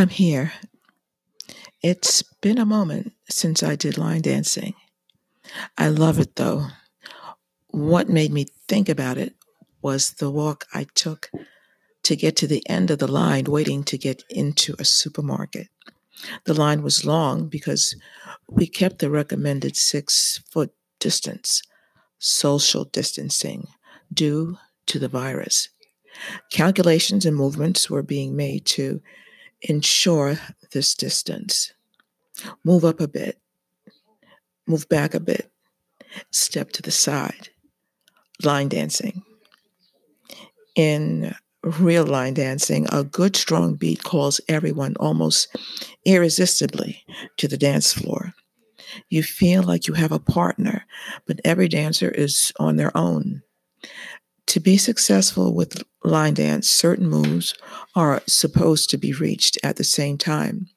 I'm 0.00 0.08
here. 0.08 0.54
It's 1.82 2.22
been 2.40 2.56
a 2.56 2.64
moment 2.64 3.12
since 3.28 3.62
I 3.62 3.76
did 3.76 3.98
line 3.98 4.22
dancing. 4.22 4.72
I 5.76 5.88
love 5.88 6.18
it 6.18 6.36
though. 6.36 6.68
What 7.68 8.08
made 8.08 8.32
me 8.32 8.46
think 8.66 8.88
about 8.88 9.18
it 9.18 9.34
was 9.82 10.12
the 10.12 10.30
walk 10.30 10.64
I 10.72 10.86
took 10.94 11.30
to 12.04 12.16
get 12.16 12.34
to 12.36 12.46
the 12.46 12.66
end 12.66 12.90
of 12.90 12.98
the 12.98 13.12
line 13.12 13.44
waiting 13.44 13.84
to 13.84 13.98
get 13.98 14.24
into 14.30 14.74
a 14.78 14.86
supermarket. 14.86 15.68
The 16.46 16.54
line 16.54 16.80
was 16.80 17.04
long 17.04 17.48
because 17.48 17.94
we 18.48 18.66
kept 18.66 19.00
the 19.00 19.10
recommended 19.10 19.76
6 19.76 20.44
foot 20.50 20.72
distance 20.98 21.60
social 22.18 22.84
distancing 22.84 23.66
due 24.10 24.56
to 24.86 24.98
the 24.98 25.08
virus. 25.08 25.68
Calculations 26.50 27.26
and 27.26 27.36
movements 27.36 27.90
were 27.90 28.02
being 28.02 28.34
made 28.34 28.64
to 28.64 29.02
ensure 29.62 30.38
this 30.72 30.94
distance. 30.94 31.72
Move 32.64 32.84
up 32.84 33.00
a 33.00 33.08
bit. 33.08 33.38
Move 34.66 34.88
back 34.88 35.14
a 35.14 35.20
bit. 35.20 35.50
Step 36.30 36.72
to 36.72 36.82
the 36.82 36.90
side. 36.90 37.50
Line 38.42 38.68
dancing. 38.68 39.22
In 40.74 41.34
real 41.62 42.04
line 42.04 42.34
dancing, 42.34 42.86
a 42.90 43.04
good 43.04 43.36
strong 43.36 43.74
beat 43.74 44.02
calls 44.02 44.40
everyone 44.48 44.96
almost 44.98 45.54
irresistibly 46.04 47.04
to 47.36 47.48
the 47.48 47.58
dance 47.58 47.92
floor. 47.92 48.32
You 49.08 49.22
feel 49.22 49.62
like 49.62 49.86
you 49.86 49.94
have 49.94 50.12
a 50.12 50.18
partner, 50.18 50.86
but 51.26 51.40
every 51.44 51.68
dancer 51.68 52.08
is 52.08 52.52
on 52.58 52.76
their 52.76 52.96
own. 52.96 53.42
To 54.46 54.60
be 54.60 54.78
successful 54.78 55.54
with 55.54 55.82
line 56.02 56.34
dance, 56.34 56.68
certain 56.68 57.08
moves 57.08 57.54
are 57.94 58.22
supposed 58.26 58.90
to 58.90 58.98
be 58.98 59.12
reached 59.12 59.58
at 59.62 59.76
the 59.76 59.84
same 59.84 60.18
time. 60.18 60.68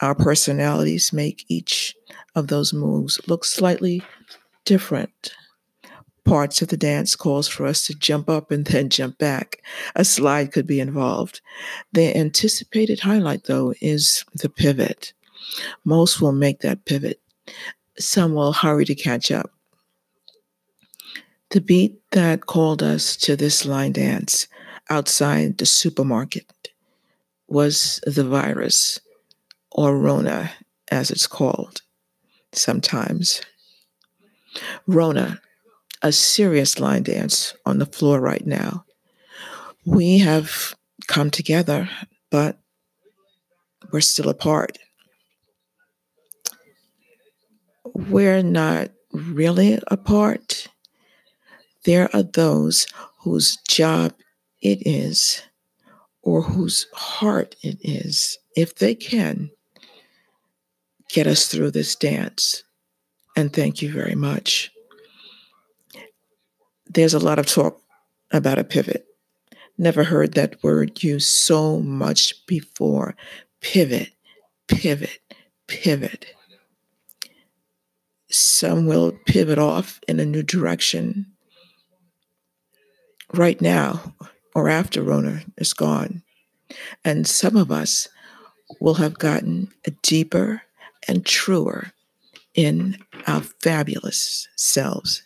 Our 0.00 0.14
personalities 0.14 1.12
make 1.12 1.44
each 1.48 1.94
of 2.34 2.48
those 2.48 2.72
moves 2.72 3.20
look 3.26 3.44
slightly 3.44 4.02
different. 4.64 5.32
Parts 6.24 6.62
of 6.62 6.68
the 6.68 6.76
dance 6.76 7.16
calls 7.16 7.48
for 7.48 7.66
us 7.66 7.86
to 7.86 7.94
jump 7.94 8.28
up 8.28 8.50
and 8.50 8.64
then 8.64 8.88
jump 8.88 9.18
back. 9.18 9.62
A 9.96 10.04
slide 10.04 10.52
could 10.52 10.66
be 10.66 10.80
involved. 10.80 11.40
The 11.92 12.16
anticipated 12.16 13.00
highlight, 13.00 13.44
though, 13.44 13.74
is 13.80 14.24
the 14.34 14.48
pivot. 14.48 15.12
Most 15.84 16.20
will 16.20 16.32
make 16.32 16.60
that 16.60 16.84
pivot. 16.84 17.20
Some 17.98 18.34
will 18.34 18.52
hurry 18.52 18.84
to 18.84 18.94
catch 18.94 19.30
up. 19.30 19.50
The 21.50 21.60
beat 21.60 22.00
that 22.12 22.46
called 22.46 22.80
us 22.80 23.16
to 23.18 23.34
this 23.34 23.66
line 23.66 23.92
dance 23.92 24.46
outside 24.88 25.58
the 25.58 25.66
supermarket 25.66 26.68
was 27.48 28.00
the 28.06 28.22
virus, 28.22 29.00
or 29.72 29.98
Rona 29.98 30.52
as 30.92 31.10
it's 31.10 31.26
called 31.26 31.82
sometimes. 32.52 33.42
Rona, 34.86 35.40
a 36.02 36.12
serious 36.12 36.78
line 36.78 37.02
dance 37.02 37.54
on 37.66 37.78
the 37.78 37.86
floor 37.86 38.20
right 38.20 38.46
now. 38.46 38.84
We 39.84 40.18
have 40.18 40.76
come 41.08 41.30
together, 41.30 41.90
but 42.30 42.60
we're 43.92 44.00
still 44.00 44.28
apart. 44.28 44.78
We're 47.92 48.42
not 48.42 48.90
really 49.12 49.80
apart 49.88 50.59
there 51.84 52.14
are 52.14 52.22
those 52.22 52.86
whose 53.20 53.56
job 53.68 54.12
it 54.62 54.86
is 54.86 55.42
or 56.22 56.42
whose 56.42 56.86
heart 56.92 57.56
it 57.62 57.78
is, 57.80 58.38
if 58.56 58.74
they 58.76 58.94
can, 58.94 59.50
get 61.08 61.26
us 61.26 61.46
through 61.46 61.70
this 61.70 61.94
dance. 61.96 62.62
And 63.36 63.52
thank 63.52 63.80
you 63.80 63.90
very 63.90 64.14
much. 64.14 64.70
There's 66.86 67.14
a 67.14 67.18
lot 67.18 67.38
of 67.38 67.46
talk 67.46 67.80
about 68.32 68.58
a 68.58 68.64
pivot. 68.64 69.06
Never 69.78 70.04
heard 70.04 70.34
that 70.34 70.62
word 70.62 71.02
used 71.02 71.28
so 71.28 71.80
much 71.80 72.46
before. 72.46 73.16
Pivot, 73.60 74.10
pivot, 74.68 75.20
pivot. 75.66 76.26
Some 78.30 78.86
will 78.86 79.12
pivot 79.26 79.58
off 79.58 80.00
in 80.06 80.20
a 80.20 80.26
new 80.26 80.42
direction 80.42 81.26
right 83.34 83.60
now 83.60 84.14
or 84.54 84.68
after 84.68 85.02
Rona 85.02 85.42
is 85.56 85.72
gone. 85.72 86.22
And 87.04 87.26
some 87.26 87.56
of 87.56 87.70
us 87.70 88.08
will 88.80 88.94
have 88.94 89.18
gotten 89.18 89.72
a 89.86 89.90
deeper 90.02 90.62
and 91.08 91.24
truer 91.24 91.92
in 92.54 92.98
our 93.26 93.40
fabulous 93.40 94.48
selves. 94.56 95.22